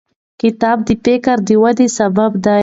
کتاب 0.41 0.77
د 0.87 0.89
فکر 1.05 1.37
د 1.47 1.49
ودې 1.61 1.87
سبب 1.97 2.31
دی. 2.45 2.59